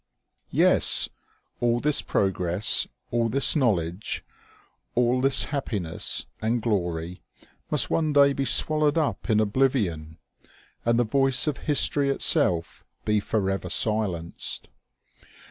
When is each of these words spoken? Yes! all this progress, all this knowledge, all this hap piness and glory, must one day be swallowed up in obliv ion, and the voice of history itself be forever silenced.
Yes! 0.49 1.09
all 1.59 1.79
this 1.79 2.01
progress, 2.01 2.87
all 3.11 3.29
this 3.29 3.55
knowledge, 3.55 4.25
all 4.95 5.21
this 5.21 5.43
hap 5.43 5.67
piness 5.67 6.25
and 6.41 6.59
glory, 6.59 7.21
must 7.69 7.91
one 7.91 8.11
day 8.11 8.33
be 8.33 8.43
swallowed 8.45 8.97
up 8.97 9.29
in 9.29 9.37
obliv 9.37 9.79
ion, 9.87 10.17
and 10.85 10.97
the 10.97 11.03
voice 11.03 11.45
of 11.45 11.57
history 11.69 12.09
itself 12.09 12.83
be 13.05 13.19
forever 13.19 13.69
silenced. 13.69 14.69